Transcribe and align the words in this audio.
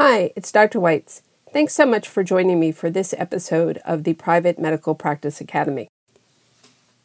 Hi, 0.00 0.30
it's 0.36 0.52
Dr. 0.52 0.78
Weitz. 0.78 1.22
Thanks 1.52 1.74
so 1.74 1.84
much 1.84 2.08
for 2.08 2.22
joining 2.22 2.60
me 2.60 2.70
for 2.70 2.88
this 2.88 3.12
episode 3.18 3.78
of 3.78 4.04
the 4.04 4.12
Private 4.12 4.56
Medical 4.56 4.94
Practice 4.94 5.40
Academy. 5.40 5.88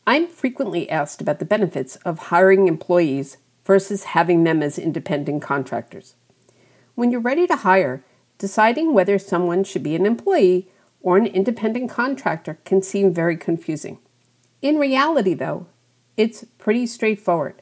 I'm 0.05 0.27
frequently 0.27 0.87
asked 0.92 1.19
about 1.19 1.40
the 1.40 1.45
benefits 1.45 1.95
of 2.06 2.29
hiring 2.29 2.67
employees 2.67 3.37
versus 3.66 4.03
having 4.03 4.43
them 4.43 4.61
as 4.61 4.77
independent 4.77 5.42
contractors. 5.42 6.14
When 6.93 7.09
you're 7.09 7.19
ready 7.19 7.48
to 7.48 7.56
hire, 7.56 8.04
deciding 8.38 8.94
whether 8.94 9.18
someone 9.18 9.64
should 9.64 9.82
be 9.82 9.96
an 9.96 10.05
employee 10.05 10.68
or 11.02 11.18
an 11.18 11.25
independent 11.25 11.89
contractor 11.89 12.60
can 12.64 12.84
seem 12.84 13.12
very 13.12 13.38
confusing. 13.38 13.98
In 14.62 14.78
reality, 14.78 15.34
though, 15.34 15.66
it's 16.16 16.46
pretty 16.60 16.86
straightforward. 16.86 17.60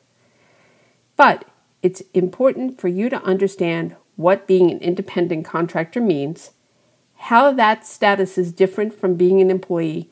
But 1.15 1.45
it's 1.81 2.03
important 2.13 2.81
for 2.81 2.89
you 2.89 3.07
to 3.09 3.23
understand 3.23 3.95
what 4.15 4.47
being 4.47 4.71
an 4.71 4.79
independent 4.79 5.45
contractor 5.45 6.01
means, 6.01 6.51
how 7.15 7.51
that 7.51 7.85
status 7.85 8.37
is 8.37 8.51
different 8.51 8.93
from 8.93 9.15
being 9.15 9.41
an 9.41 9.51
employee, 9.51 10.09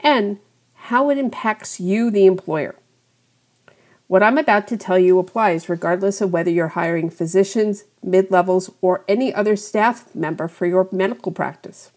and 0.00 0.38
how 0.74 1.10
it 1.10 1.18
impacts 1.18 1.80
you, 1.80 2.10
the 2.10 2.26
employer. 2.26 2.74
What 4.06 4.22
I'm 4.22 4.38
about 4.38 4.66
to 4.68 4.76
tell 4.78 4.98
you 4.98 5.18
applies 5.18 5.68
regardless 5.68 6.22
of 6.22 6.32
whether 6.32 6.50
you're 6.50 6.68
hiring 6.68 7.10
physicians, 7.10 7.84
mid 8.02 8.30
levels, 8.30 8.70
or 8.80 9.04
any 9.06 9.34
other 9.34 9.54
staff 9.54 10.14
member 10.14 10.48
for 10.48 10.64
your 10.64 10.88
medical 10.90 11.30
practice. 11.30 11.90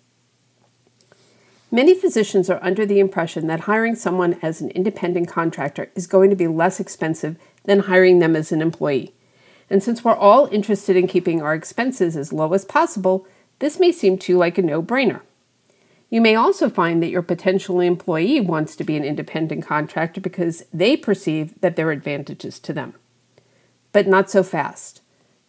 Many 1.72 1.96
physicians 1.96 2.50
are 2.50 2.60
under 2.62 2.86
the 2.86 3.00
impression 3.00 3.48
that 3.48 3.62
hiring 3.62 3.96
someone 3.96 4.38
as 4.42 4.60
an 4.60 4.72
independent 4.72 5.30
contractor 5.30 5.90
is 5.96 6.06
going 6.06 6.30
to 6.30 6.36
be 6.36 6.48
less 6.48 6.82
expensive 6.82 7.38
than 7.64 7.80
hiring 7.80 8.20
them 8.20 8.36
as 8.36 8.52
an 8.52 8.62
employee. 8.62 9.14
And 9.72 9.82
since 9.82 10.04
we're 10.04 10.14
all 10.14 10.50
interested 10.52 10.98
in 10.98 11.08
keeping 11.08 11.42
our 11.42 11.56
expenses 11.56 12.18
as 12.18 12.34
low 12.34 12.52
as 12.52 12.66
possible, 12.66 13.26
this 13.60 13.80
may 13.80 13.94
seem 13.94 14.18
too 14.18 14.38
like 14.38 14.58
a 14.58 14.62
no 14.62 14.84
brainer. 14.84 15.22
You 16.10 16.20
may 16.20 16.36
also 16.36 16.70
find 16.70 17.02
that 17.02 17.10
your 17.10 17.22
potential 17.22 17.80
employee 17.80 18.42
wants 18.42 18.76
to 18.76 18.84
be 18.84 18.98
an 18.98 19.06
independent 19.06 19.66
contractor 19.66 20.20
because 20.20 20.66
they 20.74 20.98
perceive 20.98 21.60
that 21.62 21.78
there 21.78 21.88
are 21.88 21.94
advantages 21.94 22.60
to 22.60 22.74
them. 22.74 22.96
But 23.94 24.08
not 24.08 24.30
so 24.30 24.44
fast. 24.44 25.00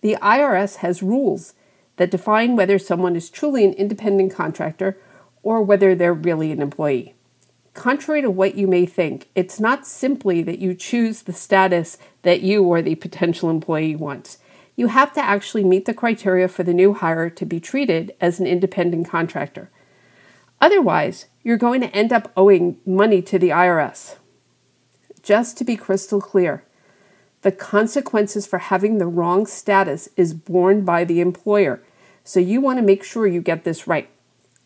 The 0.03 0.17
IRS 0.23 0.77
has 0.77 1.03
rules 1.03 1.55
that 1.97 2.13
define 2.13 2.55
whether 2.55 2.79
someone 2.79 3.17
is 3.17 3.29
truly 3.29 3.65
an 3.65 3.73
independent 3.73 4.33
contractor 4.33 4.97
or 5.43 5.63
whether 5.63 5.97
they're 5.97 6.15
really 6.15 6.53
an 6.53 6.63
employee. 6.63 7.15
Contrary 7.75 8.21
to 8.21 8.31
what 8.31 8.55
you 8.55 8.67
may 8.67 8.85
think, 8.85 9.29
it's 9.35 9.59
not 9.59 9.87
simply 9.87 10.43
that 10.43 10.59
you 10.59 10.75
choose 10.75 11.23
the 11.23 11.33
status 11.33 11.97
that 12.23 12.43
you 12.43 12.63
or 12.63 12.83
the 12.83 12.95
potential 12.97 13.49
employee 13.49 13.97
wants. 13.97 14.39
You 14.77 14.89
have 14.89 15.13
to 15.15 15.21
actually 15.21 15.65
meet 15.65 15.87
the 15.87 15.95
criteria 15.95 16.49
for 16.49 16.63
the 16.63 16.75
new 16.75 16.93
hire 16.93 17.31
to 17.31 17.47
be 17.47 17.61
treated 17.61 18.15
as 18.21 18.39
an 18.39 18.47
independent 18.47 19.09
contractor. 19.09 19.71
Otherwise, 20.61 21.27
you're 21.43 21.57
going 21.57 21.81
to 21.81 21.95
end 21.95 22.13
up 22.13 22.31
owing 22.37 22.79
money 22.87 23.23
to 23.23 23.39
the 23.39 23.49
IRS. 23.49 24.17
Just 25.23 25.57
to 25.59 25.65
be 25.65 25.77
crystal 25.77 26.21
clear, 26.21 26.65
the 27.41 27.53
consequences 27.53 28.47
for 28.47 28.59
having 28.59 28.99
the 28.99 29.07
wrong 29.07 29.47
status 29.47 30.09
is 30.17 30.35
borne 30.35 30.85
by 30.85 31.05
the 31.05 31.21
employer, 31.21 31.83
so 32.23 32.39
you 32.39 32.61
want 32.61 32.79
to 32.79 32.85
make 32.85 33.03
sure 33.03 33.27
you 33.27 33.41
get 33.41 33.65
this 33.65 33.87
right. 33.87 34.09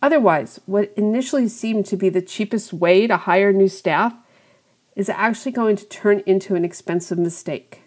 Otherwise, 0.02 0.60
what 0.66 0.92
initially 0.96 1.48
seemed 1.48 1.86
to 1.86 1.96
be 1.96 2.08
the 2.08 2.22
cheapest 2.22 2.72
way 2.72 3.06
to 3.06 3.16
hire 3.16 3.52
new 3.52 3.68
staff 3.68 4.14
is 4.94 5.08
actually 5.08 5.52
going 5.52 5.76
to 5.76 5.86
turn 5.86 6.22
into 6.26 6.54
an 6.54 6.64
expensive 6.64 7.18
mistake. 7.18 7.82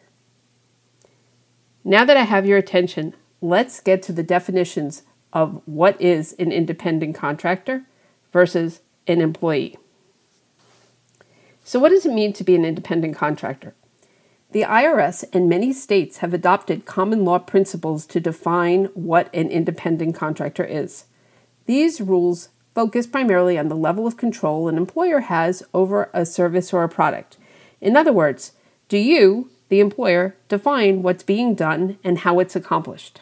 Now 1.84 2.06
that 2.06 2.18
I 2.18 2.24
have 2.24 2.46
your 2.46 2.58
attention, 2.58 3.16
let's 3.42 3.80
get 3.80 4.02
to 4.04 4.14
the 4.14 4.24
definitions 4.24 5.04
of 5.34 5.62
what 5.66 6.00
is 6.02 6.34
an 6.40 6.52
independent 6.52 7.16
contractor 7.16 7.84
versus 8.32 8.82
an 9.08 9.22
employee. 9.22 9.78
So, 11.64 11.80
what 11.80 11.90
does 11.90 12.06
it 12.06 12.14
mean 12.14 12.34
to 12.34 12.44
be 12.44 12.56
an 12.56 12.66
independent 12.66 13.16
contractor? 13.16 13.75
The 14.52 14.64
IRS 14.64 15.24
and 15.31 15.48
many 15.48 15.72
states 15.72 16.18
have 16.18 16.34
adopted 16.34 16.86
common 16.86 17.24
law 17.24 17.38
principles 17.38 18.08
to 18.08 18.19
define 18.19 18.86
what 18.96 19.34
an 19.34 19.50
independent 19.50 20.16
contractor 20.16 20.66
is. 20.66 21.06
These 21.69 22.02
rules 22.02 22.50
focus 22.74 23.06
primarily 23.06 23.56
on 23.56 23.68
the 23.68 23.75
level 23.75 24.07
of 24.07 24.18
control 24.18 24.68
an 24.68 24.75
employer 24.75 25.19
has 25.19 25.62
over 25.72 26.09
a 26.16 26.25
service 26.25 26.74
or 26.74 26.84
a 26.84 26.90
product. 26.90 27.38
In 27.80 27.96
other 27.96 28.12
words, 28.12 28.53
do 28.88 28.97
you, 28.97 29.52
the 29.68 29.80
employer, 29.80 30.35
define 30.47 31.03
what's 31.03 31.22
being 31.22 31.53
done 31.53 32.00
and 32.03 32.18
how 32.18 32.40
it's 32.40 32.56
accomplished? 32.56 33.22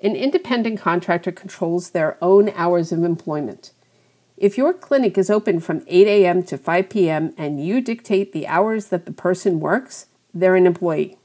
An 0.00 0.16
independent 0.16 0.80
contractor 0.80 1.30
controls 1.30 1.90
their 1.90 2.18
own 2.20 2.48
hours 2.56 2.90
of 2.90 3.04
employment. 3.04 3.70
If 4.36 4.58
your 4.58 4.74
clinic 4.74 5.16
is 5.16 5.30
open 5.30 5.60
from 5.60 5.84
8 5.86 6.08
a.m. 6.08 6.42
to 6.42 6.58
5 6.58 6.90
p.m. 6.90 7.34
and 7.38 7.64
you 7.64 7.80
dictate 7.80 8.32
the 8.32 8.48
hours 8.48 8.86
that 8.86 9.06
the 9.06 9.12
person 9.12 9.60
works, 9.60 10.06
they're 10.34 10.56
an 10.56 10.66
employee. 10.66 11.16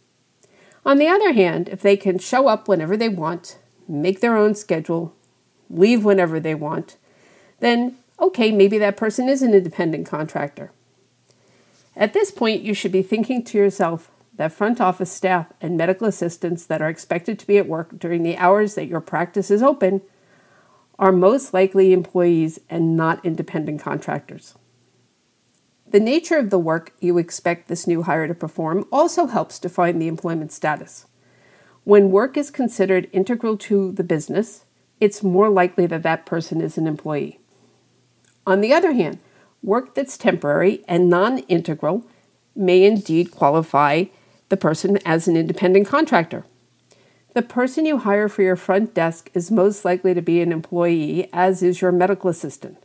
On 0.86 1.00
the 1.00 1.08
other 1.08 1.34
hand, 1.34 1.70
if 1.70 1.82
they 1.82 1.98
can 1.98 2.20
show 2.20 2.48
up 2.48 2.68
whenever 2.68 2.96
they 2.96 3.10
want, 3.10 3.58
make 3.88 4.20
their 4.20 4.38
own 4.38 4.54
schedule, 4.54 5.16
leave 5.70 6.04
whenever 6.06 6.40
they 6.40 6.56
want, 6.56 6.98
then 7.60 7.96
okay, 8.20 8.52
maybe 8.52 8.78
that 8.78 8.98
person 8.98 9.28
is 9.28 9.42
an 9.42 9.54
independent 9.54 10.08
contractor. 10.08 10.72
At 11.96 12.14
this 12.14 12.32
point, 12.32 12.62
you 12.62 12.74
should 12.74 12.92
be 12.92 13.02
thinking 13.02 13.44
to 13.46 13.58
yourself, 13.58 14.12
that 14.38 14.52
front 14.52 14.82
office 14.82 15.12
staff 15.12 15.48
and 15.62 15.78
medical 15.78 16.08
assistants 16.08 16.66
that 16.66 16.82
are 16.82 16.90
expected 16.90 17.40
to 17.40 17.48
be 17.48 17.58
at 17.58 17.68
work 17.68 17.98
during 17.98 18.24
the 18.24 18.38
hours 18.38 18.76
that 18.76 18.88
your 18.88 19.00
practice 19.00 19.50
is 19.50 19.64
open 19.64 20.02
are 21.00 21.12
most 21.12 21.54
likely 21.54 21.94
employees 21.94 22.60
and 22.70 22.98
not 22.98 23.24
independent 23.26 23.82
contractors. 23.82 24.56
The 25.88 26.00
nature 26.00 26.38
of 26.38 26.50
the 26.50 26.60
work 26.60 26.94
you 27.00 27.18
expect 27.18 27.68
this 27.68 27.88
new 27.88 28.04
hire 28.04 28.28
to 28.28 28.34
perform 28.34 28.86
also 28.92 29.28
helps 29.28 29.60
define 29.60 30.00
the 30.00 30.08
employment 30.08 30.52
status. 30.52 31.06
When 31.84 32.12
work 32.12 32.36
is 32.36 32.50
considered 32.50 33.10
integral 33.14 33.58
to 33.58 33.92
the 33.92 34.04
business, 34.04 34.65
it's 35.00 35.24
more 35.24 35.50
likely 35.50 35.86
that 35.88 36.04
that 36.04 36.26
person 36.26 36.62
is 36.62 36.78
an 36.78 36.88
employee. 36.88 37.40
On 38.48 38.62
the 38.62 38.74
other 38.74 38.94
hand, 38.94 39.20
work 39.64 39.96
that's 39.96 40.18
temporary 40.18 40.84
and 40.88 41.10
non 41.10 41.40
integral 41.40 42.06
may 42.56 42.84
indeed 42.86 43.32
qualify 43.32 44.06
the 44.50 44.58
person 44.58 44.98
as 45.06 45.28
an 45.28 45.36
independent 45.36 45.88
contractor. 45.88 46.46
The 47.34 47.42
person 47.42 47.86
you 47.86 47.98
hire 47.98 48.30
for 48.30 48.44
your 48.44 48.56
front 48.56 48.94
desk 48.94 49.30
is 49.34 49.52
most 49.52 49.84
likely 49.84 50.14
to 50.14 50.22
be 50.22 50.40
an 50.40 50.54
employee, 50.54 51.30
as 51.34 51.62
is 51.62 51.82
your 51.82 51.92
medical 51.92 52.30
assistant. 52.30 52.78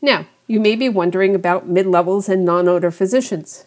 Now, 0.00 0.26
you 0.46 0.60
may 0.60 0.76
be 0.76 0.88
wondering 0.88 1.34
about 1.34 1.68
mid 1.68 1.86
levels 1.86 2.28
and 2.28 2.44
non 2.44 2.68
owner 2.68 2.90
physicians. 2.90 3.66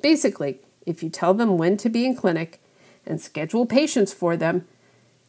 Basically, 0.00 0.60
if 0.86 1.02
you 1.02 1.10
tell 1.10 1.34
them 1.34 1.58
when 1.58 1.76
to 1.78 1.88
be 1.88 2.06
in 2.06 2.16
clinic 2.16 2.60
and 3.06 3.20
schedule 3.20 3.66
patients 3.66 4.12
for 4.12 4.36
them, 4.36 4.66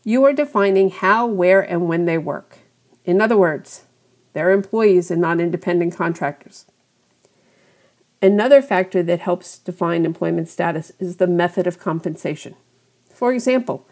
you 0.08 0.24
are 0.24 0.32
defining 0.32 0.92
how, 0.92 1.26
where, 1.26 1.62
and 1.62 1.90
when 1.90 2.06
they 2.06 2.18
work. 2.18 2.60
In 3.04 3.20
other 3.20 3.36
words, 3.36 3.86
they're 4.34 4.52
employees 4.52 5.10
and 5.10 5.20
not 5.20 5.42
independent 5.42 5.98
contractors. 5.98 6.66
Another 8.22 8.62
factor 8.62 9.02
that 9.02 9.20
helps 9.20 9.58
define 9.58 10.06
employment 10.06 10.48
status 10.48 10.92
is 11.00 11.18
the 11.18 11.28
method 11.28 11.66
of 11.66 11.80
compensation. 11.80 12.56
For 13.10 13.34
example, 13.34 13.88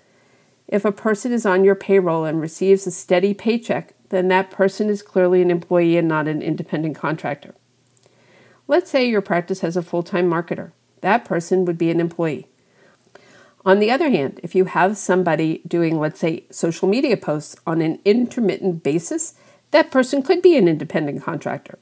if 0.68 0.86
a 0.86 0.92
person 0.92 1.32
is 1.32 1.46
on 1.46 1.64
your 1.64 1.76
payroll 1.76 2.26
and 2.26 2.40
receives 2.40 2.86
a 2.86 2.92
steady 2.92 3.34
paycheck, 3.34 3.96
then 4.10 4.28
that 4.28 4.52
person 4.52 4.90
is 4.90 5.02
clearly 5.02 5.42
an 5.42 5.50
employee 5.50 5.98
and 5.98 6.08
not 6.08 6.28
an 6.28 6.44
independent 6.44 6.96
contractor. 6.96 7.56
Let's 8.68 8.92
say 8.92 9.10
your 9.10 9.22
practice 9.22 9.62
has 9.62 9.76
a 9.76 9.82
full 9.82 10.04
time 10.04 10.30
marketer. 10.30 10.72
That 11.02 11.26
person 11.26 11.66
would 11.66 11.78
be 11.78 11.90
an 11.90 12.00
employee. 12.00 12.48
On 13.66 13.80
the 13.80 13.92
other 13.92 14.10
hand, 14.10 14.40
if 14.44 14.56
you 14.56 14.66
have 14.66 14.98
somebody 14.98 15.62
doing, 15.66 16.00
let's 16.00 16.20
say, 16.20 16.46
social 16.50 16.88
media 16.88 17.16
posts 17.16 17.56
on 17.66 17.82
an 17.82 18.00
intermittent 18.04 18.84
basis, 18.84 19.36
that 19.72 19.90
person 19.90 20.22
could 20.22 20.42
be 20.42 20.58
an 20.58 20.68
independent 20.68 21.24
contractor. 21.24 21.80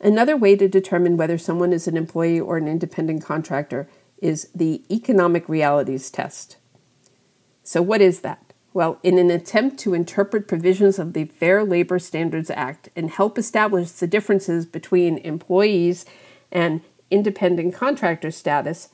Another 0.00 0.36
way 0.36 0.56
to 0.56 0.68
determine 0.68 1.16
whether 1.16 1.38
someone 1.38 1.72
is 1.72 1.86
an 1.86 1.96
employee 1.96 2.40
or 2.40 2.56
an 2.56 2.66
independent 2.66 3.24
contractor 3.24 3.88
is 4.20 4.48
the 4.54 4.82
economic 4.90 5.48
realities 5.48 6.10
test. 6.10 6.56
So, 7.62 7.80
what 7.80 8.00
is 8.00 8.20
that? 8.20 8.52
Well, 8.74 8.98
in 9.02 9.18
an 9.18 9.30
attempt 9.30 9.78
to 9.80 9.94
interpret 9.94 10.48
provisions 10.48 10.98
of 10.98 11.12
the 11.12 11.26
Fair 11.26 11.62
Labor 11.62 11.98
Standards 11.98 12.50
Act 12.50 12.88
and 12.96 13.10
help 13.10 13.38
establish 13.38 13.90
the 13.90 14.06
differences 14.06 14.66
between 14.66 15.18
employees 15.18 16.04
and 16.50 16.80
independent 17.10 17.74
contractor 17.74 18.30
status, 18.30 18.88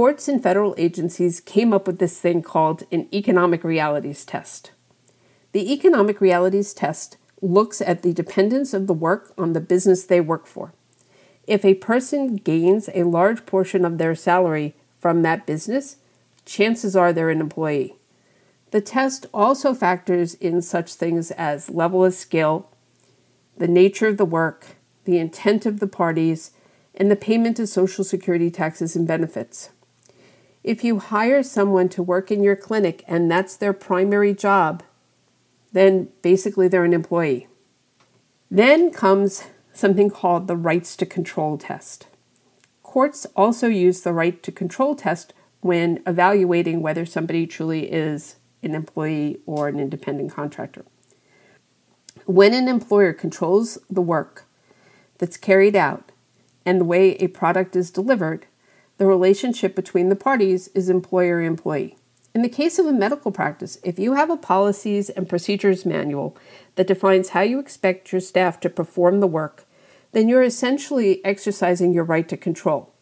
courts 0.00 0.28
and 0.28 0.42
federal 0.42 0.74
agencies 0.78 1.40
came 1.40 1.74
up 1.74 1.86
with 1.86 1.98
this 1.98 2.18
thing 2.18 2.40
called 2.40 2.84
an 2.90 3.06
economic 3.12 3.62
realities 3.62 4.24
test. 4.24 4.70
The 5.52 5.74
economic 5.74 6.22
realities 6.22 6.72
test 6.72 7.18
looks 7.42 7.82
at 7.82 8.00
the 8.00 8.14
dependence 8.14 8.72
of 8.72 8.86
the 8.86 8.94
work 8.94 9.34
on 9.36 9.52
the 9.52 9.60
business 9.60 10.04
they 10.04 10.22
work 10.22 10.46
for. 10.46 10.72
If 11.46 11.66
a 11.66 11.74
person 11.74 12.36
gains 12.36 12.88
a 12.94 13.02
large 13.02 13.44
portion 13.44 13.84
of 13.84 13.98
their 13.98 14.14
salary 14.14 14.74
from 14.98 15.20
that 15.20 15.44
business, 15.44 15.96
chances 16.46 16.96
are 16.96 17.12
they're 17.12 17.28
an 17.28 17.42
employee. 17.42 17.96
The 18.70 18.80
test 18.80 19.26
also 19.34 19.74
factors 19.74 20.32
in 20.32 20.62
such 20.62 20.94
things 20.94 21.30
as 21.32 21.68
level 21.68 22.06
of 22.06 22.14
skill, 22.14 22.70
the 23.58 23.68
nature 23.68 24.06
of 24.06 24.16
the 24.16 24.24
work, 24.24 24.64
the 25.04 25.18
intent 25.18 25.66
of 25.66 25.78
the 25.78 25.86
parties, 25.86 26.52
and 26.94 27.10
the 27.10 27.16
payment 27.16 27.58
of 27.58 27.68
Social 27.68 28.02
Security 28.02 28.50
taxes 28.50 28.96
and 28.96 29.06
benefits. 29.06 29.68
If 30.62 30.84
you 30.84 30.98
hire 30.98 31.42
someone 31.42 31.88
to 31.90 32.02
work 32.02 32.30
in 32.30 32.42
your 32.42 32.56
clinic 32.56 33.02
and 33.08 33.30
that's 33.30 33.56
their 33.56 33.72
primary 33.72 34.34
job, 34.34 34.82
then 35.72 36.08
basically 36.22 36.68
they're 36.68 36.84
an 36.84 36.92
employee. 36.92 37.48
Then 38.50 38.90
comes 38.90 39.44
something 39.72 40.10
called 40.10 40.48
the 40.48 40.56
rights 40.56 40.96
to 40.96 41.06
control 41.06 41.56
test. 41.56 42.08
Courts 42.82 43.26
also 43.36 43.68
use 43.68 44.02
the 44.02 44.12
right 44.12 44.42
to 44.42 44.52
control 44.52 44.94
test 44.94 45.32
when 45.60 46.02
evaluating 46.06 46.82
whether 46.82 47.06
somebody 47.06 47.46
truly 47.46 47.90
is 47.90 48.36
an 48.62 48.74
employee 48.74 49.38
or 49.46 49.68
an 49.68 49.78
independent 49.78 50.32
contractor. 50.32 50.84
When 52.26 52.52
an 52.52 52.68
employer 52.68 53.12
controls 53.12 53.78
the 53.88 54.02
work 54.02 54.44
that's 55.18 55.36
carried 55.36 55.76
out 55.76 56.12
and 56.66 56.80
the 56.80 56.84
way 56.84 57.12
a 57.12 57.28
product 57.28 57.76
is 57.76 57.90
delivered, 57.90 58.46
the 59.00 59.06
relationship 59.06 59.74
between 59.74 60.10
the 60.10 60.14
parties 60.14 60.68
is 60.74 60.90
employer 60.90 61.40
employee. 61.40 61.96
In 62.34 62.42
the 62.42 62.50
case 62.50 62.78
of 62.78 62.84
a 62.84 62.92
medical 62.92 63.32
practice, 63.32 63.78
if 63.82 63.98
you 63.98 64.12
have 64.12 64.28
a 64.28 64.36
policies 64.36 65.08
and 65.08 65.26
procedures 65.26 65.86
manual 65.86 66.36
that 66.74 66.86
defines 66.86 67.30
how 67.30 67.40
you 67.40 67.58
expect 67.58 68.12
your 68.12 68.20
staff 68.20 68.60
to 68.60 68.68
perform 68.68 69.20
the 69.20 69.26
work, 69.26 69.64
then 70.12 70.28
you're 70.28 70.42
essentially 70.42 71.24
exercising 71.24 71.94
your 71.94 72.04
right 72.04 72.28
to 72.28 72.36
control. 72.36 72.92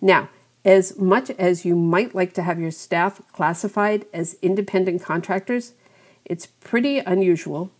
Now, 0.00 0.28
as 0.64 0.98
much 0.98 1.30
as 1.30 1.64
you 1.64 1.76
might 1.76 2.16
like 2.16 2.32
to 2.32 2.42
have 2.42 2.58
your 2.58 2.72
staff 2.72 3.22
classified 3.32 4.06
as 4.12 4.38
independent 4.42 5.04
contractors, 5.04 5.74
it's 6.24 6.46
pretty 6.46 6.98
unusual 6.98 7.70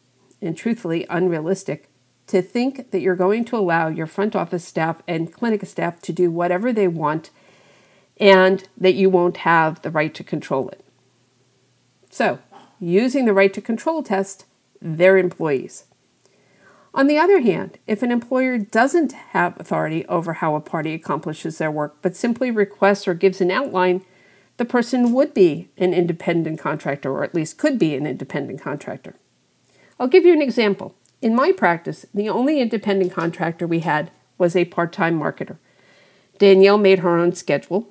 and 0.41 0.57
truthfully 0.57 1.07
unrealistic 1.11 1.88
to 2.29 2.41
think 2.43 2.91
that 2.91 3.01
you're 3.01 3.17
going 3.17 3.45
to 3.47 3.57
allow 3.57 3.89
your 3.89 4.07
front 4.07 4.37
office 4.37 4.65
staff 4.65 5.03
and 5.09 5.33
clinic 5.33 5.65
staff 5.67 6.01
to 6.03 6.13
do 6.13 6.31
whatever 6.31 6.73
they 6.73 6.89
want 6.89 7.31
and 8.19 8.69
that 8.77 8.95
you 8.95 9.11
won't 9.11 9.39
have 9.39 9.83
the 9.83 9.91
right 9.91 10.15
to 10.15 10.25
control 10.25 10.69
it. 10.69 10.85
So, 12.11 12.39
using 12.81 13.25
the 13.25 13.33
right 13.33 13.53
to 13.53 13.61
control 13.61 14.03
test, 14.03 14.45
they're 14.81 15.19
employees. 15.19 15.85
On 16.95 17.07
the 17.07 17.19
other 17.19 17.41
hand, 17.41 17.79
if 17.87 18.03
an 18.03 18.11
employer 18.11 18.59
doesn't 18.59 19.13
have 19.13 19.59
authority 19.61 20.05
over 20.07 20.35
how 20.35 20.55
a 20.55 20.61
party 20.61 20.95
accomplishes 20.95 21.59
their 21.59 21.71
work, 21.71 21.97
but 22.03 22.17
simply 22.17 22.51
requests 22.51 23.07
or 23.07 23.15
gives 23.15 23.41
an 23.41 23.51
outline, 23.51 24.05
the 24.57 24.65
person 24.65 25.13
would 25.13 25.33
be 25.33 25.69
an 25.77 25.95
independent 25.95 26.59
contractor, 26.59 27.13
or 27.13 27.23
at 27.23 27.35
least 27.35 27.59
could 27.59 27.79
be 27.79 27.95
an 27.95 28.07
independent 28.07 28.61
contractor. 28.61 29.15
I'll 30.01 30.09
give 30.09 30.25
you 30.25 30.33
an 30.33 30.43
example. 30.43 30.95
In 31.21 31.35
my 31.35 31.51
practice, 31.51 32.07
the 32.15 32.29
only 32.29 32.61
independent 32.61 33.13
contractor 33.13 33.67
we 33.67 33.81
had 33.81 34.11
was 34.37 34.55
a 34.55 34.67
part 34.67 34.93
time 34.93 35.19
marketer. 35.19 35.57
Danielle 36.39 36.79
made 36.79 37.01
her 37.01 37.19
own 37.19 37.35
schedule. 37.35 37.89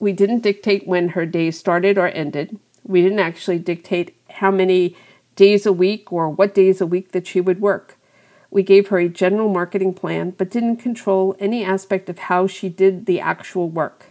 We 0.00 0.12
didn't 0.12 0.40
dictate 0.40 0.86
when 0.86 1.10
her 1.10 1.24
days 1.24 1.56
started 1.56 1.96
or 1.96 2.08
ended. 2.08 2.58
We 2.82 3.00
didn't 3.02 3.20
actually 3.20 3.60
dictate 3.60 4.16
how 4.28 4.50
many 4.50 4.96
days 5.36 5.66
a 5.66 5.72
week 5.72 6.12
or 6.12 6.28
what 6.28 6.54
days 6.54 6.80
a 6.80 6.86
week 6.86 7.12
that 7.12 7.28
she 7.28 7.40
would 7.40 7.60
work. 7.60 7.96
We 8.50 8.62
gave 8.62 8.88
her 8.88 8.98
a 8.98 9.08
general 9.08 9.48
marketing 9.48 9.94
plan, 9.94 10.30
but 10.30 10.50
didn't 10.50 10.76
control 10.76 11.36
any 11.38 11.64
aspect 11.64 12.08
of 12.08 12.18
how 12.18 12.46
she 12.46 12.68
did 12.68 13.06
the 13.06 13.20
actual 13.20 13.68
work. 13.68 14.06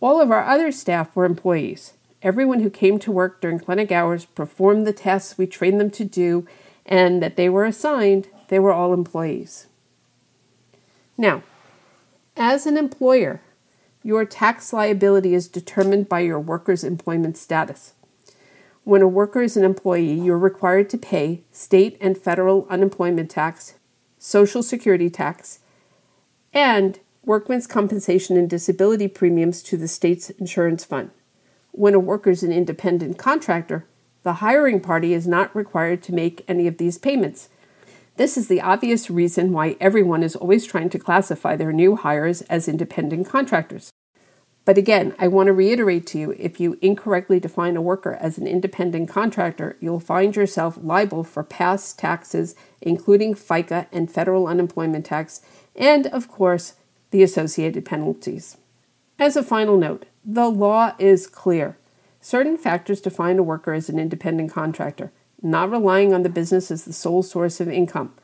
All 0.00 0.20
of 0.20 0.30
our 0.30 0.44
other 0.44 0.72
staff 0.72 1.14
were 1.16 1.24
employees. 1.24 1.94
Everyone 2.22 2.60
who 2.60 2.70
came 2.70 2.98
to 3.00 3.12
work 3.12 3.40
during 3.40 3.58
clinic 3.58 3.90
hours 3.90 4.26
performed 4.26 4.86
the 4.86 4.92
tasks 4.92 5.38
we 5.38 5.46
trained 5.46 5.80
them 5.80 5.90
to 5.90 6.04
do 6.04 6.46
and 6.86 7.22
that 7.22 7.36
they 7.36 7.48
were 7.48 7.64
assigned, 7.64 8.28
they 8.48 8.58
were 8.58 8.72
all 8.72 8.92
employees. 8.92 9.66
Now, 11.16 11.42
as 12.36 12.66
an 12.66 12.76
employer, 12.76 13.40
your 14.02 14.24
tax 14.24 14.72
liability 14.72 15.34
is 15.34 15.48
determined 15.48 16.08
by 16.08 16.20
your 16.20 16.40
worker's 16.40 16.82
employment 16.82 17.36
status. 17.36 17.94
When 18.84 19.02
a 19.02 19.08
worker 19.08 19.42
is 19.42 19.56
an 19.56 19.64
employee, 19.64 20.14
you're 20.14 20.38
required 20.38 20.90
to 20.90 20.98
pay 20.98 21.44
state 21.52 21.96
and 22.00 22.18
federal 22.18 22.66
unemployment 22.68 23.30
tax, 23.30 23.74
Social 24.18 24.62
Security 24.62 25.08
tax, 25.08 25.60
and 26.52 26.98
workman's 27.24 27.68
compensation 27.68 28.36
and 28.36 28.50
disability 28.50 29.06
premiums 29.06 29.62
to 29.62 29.76
the 29.76 29.86
state's 29.86 30.30
insurance 30.30 30.84
fund. 30.84 31.10
When 31.70 31.94
a 31.94 32.00
worker 32.00 32.30
is 32.30 32.42
an 32.42 32.52
independent 32.52 33.18
contractor, 33.18 33.86
the 34.22 34.34
hiring 34.34 34.80
party 34.80 35.14
is 35.14 35.26
not 35.26 35.54
required 35.54 36.02
to 36.04 36.14
make 36.14 36.44
any 36.46 36.66
of 36.66 36.78
these 36.78 36.98
payments. 36.98 37.48
This 38.16 38.36
is 38.36 38.48
the 38.48 38.60
obvious 38.60 39.10
reason 39.10 39.52
why 39.52 39.76
everyone 39.80 40.22
is 40.22 40.36
always 40.36 40.66
trying 40.66 40.90
to 40.90 40.98
classify 40.98 41.56
their 41.56 41.72
new 41.72 41.96
hires 41.96 42.42
as 42.42 42.68
independent 42.68 43.26
contractors. 43.28 43.90
But 44.64 44.78
again, 44.78 45.14
I 45.18 45.26
want 45.26 45.48
to 45.48 45.52
reiterate 45.52 46.06
to 46.08 46.18
you 46.18 46.36
if 46.38 46.60
you 46.60 46.78
incorrectly 46.80 47.40
define 47.40 47.76
a 47.76 47.82
worker 47.82 48.14
as 48.20 48.38
an 48.38 48.46
independent 48.46 49.08
contractor, 49.08 49.76
you'll 49.80 49.98
find 49.98 50.36
yourself 50.36 50.78
liable 50.80 51.24
for 51.24 51.42
past 51.42 51.98
taxes, 51.98 52.54
including 52.80 53.34
FICA 53.34 53.86
and 53.90 54.10
federal 54.10 54.46
unemployment 54.46 55.06
tax, 55.06 55.40
and 55.74 56.06
of 56.08 56.28
course, 56.28 56.74
the 57.10 57.24
associated 57.24 57.84
penalties. 57.84 58.56
As 59.18 59.36
a 59.36 59.42
final 59.42 59.76
note, 59.76 60.06
the 60.24 60.48
law 60.48 60.94
is 60.98 61.26
clear. 61.26 61.76
Certain 62.22 62.56
factors 62.56 63.02
define 63.02 63.38
a 63.38 63.42
worker 63.42 63.74
as 63.74 63.90
an 63.90 63.98
independent 63.98 64.50
contractor, 64.50 65.12
not 65.42 65.70
relying 65.70 66.14
on 66.14 66.22
the 66.22 66.28
business 66.30 66.70
as 66.70 66.84
the 66.84 66.92
sole 66.92 67.22
source 67.22 67.60
of 67.60 67.68
income, 67.68 68.14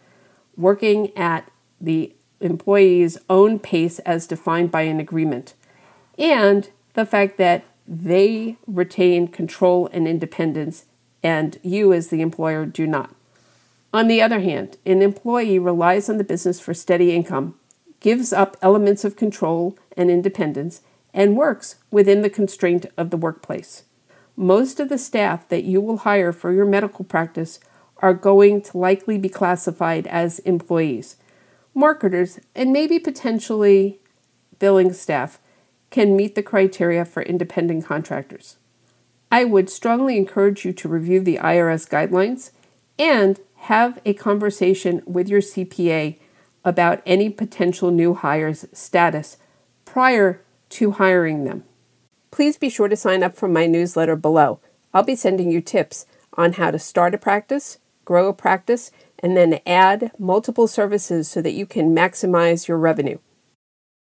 working 0.56 1.14
at 1.16 1.50
the 1.80 2.14
employee's 2.40 3.18
own 3.28 3.58
pace 3.58 3.98
as 4.00 4.26
defined 4.26 4.70
by 4.70 4.82
an 4.82 5.00
agreement 5.00 5.54
and 6.18 6.70
the 6.94 7.06
fact 7.06 7.36
that 7.38 7.64
they 7.86 8.56
retain 8.66 9.28
control 9.28 9.88
and 9.92 10.06
independence, 10.06 10.84
and 11.22 11.58
you, 11.62 11.92
as 11.92 12.08
the 12.08 12.20
employer, 12.20 12.66
do 12.66 12.86
not. 12.86 13.14
On 13.94 14.08
the 14.08 14.20
other 14.20 14.40
hand, 14.40 14.76
an 14.84 15.00
employee 15.00 15.58
relies 15.58 16.08
on 16.08 16.18
the 16.18 16.24
business 16.24 16.60
for 16.60 16.74
steady 16.74 17.14
income, 17.14 17.54
gives 18.00 18.32
up 18.32 18.56
elements 18.60 19.04
of 19.04 19.16
control 19.16 19.78
and 19.96 20.10
independence, 20.10 20.82
and 21.14 21.36
works 21.36 21.76
within 21.90 22.22
the 22.22 22.30
constraint 22.30 22.84
of 22.96 23.10
the 23.10 23.16
workplace. 23.16 23.84
Most 24.40 24.78
of 24.78 24.88
the 24.88 24.98
staff 24.98 25.48
that 25.48 25.64
you 25.64 25.80
will 25.80 25.96
hire 25.96 26.32
for 26.32 26.52
your 26.52 26.64
medical 26.64 27.04
practice 27.04 27.58
are 27.96 28.14
going 28.14 28.62
to 28.62 28.78
likely 28.78 29.18
be 29.18 29.28
classified 29.28 30.06
as 30.06 30.38
employees. 30.38 31.16
Marketers, 31.74 32.38
and 32.54 32.72
maybe 32.72 33.00
potentially 33.00 33.98
billing 34.60 34.92
staff, 34.92 35.40
can 35.90 36.14
meet 36.16 36.36
the 36.36 36.44
criteria 36.44 37.04
for 37.04 37.24
independent 37.24 37.84
contractors. 37.84 38.58
I 39.32 39.42
would 39.42 39.68
strongly 39.68 40.16
encourage 40.16 40.64
you 40.64 40.72
to 40.72 40.88
review 40.88 41.18
the 41.18 41.38
IRS 41.38 41.88
guidelines 41.88 42.52
and 42.96 43.40
have 43.56 44.00
a 44.04 44.14
conversation 44.14 45.02
with 45.04 45.28
your 45.28 45.40
CPA 45.40 46.16
about 46.64 47.02
any 47.04 47.28
potential 47.28 47.90
new 47.90 48.14
hires' 48.14 48.66
status 48.72 49.36
prior 49.84 50.44
to 50.68 50.92
hiring 50.92 51.42
them. 51.42 51.64
Please 52.30 52.56
be 52.56 52.68
sure 52.68 52.88
to 52.88 52.96
sign 52.96 53.22
up 53.22 53.34
for 53.34 53.48
my 53.48 53.66
newsletter 53.66 54.16
below. 54.16 54.60
I'll 54.92 55.02
be 55.02 55.16
sending 55.16 55.50
you 55.50 55.60
tips 55.60 56.06
on 56.34 56.54
how 56.54 56.70
to 56.70 56.78
start 56.78 57.14
a 57.14 57.18
practice, 57.18 57.78
grow 58.04 58.28
a 58.28 58.32
practice, 58.32 58.90
and 59.18 59.36
then 59.36 59.60
add 59.66 60.12
multiple 60.18 60.66
services 60.66 61.28
so 61.28 61.42
that 61.42 61.52
you 61.52 61.66
can 61.66 61.94
maximize 61.94 62.68
your 62.68 62.78
revenue. 62.78 63.18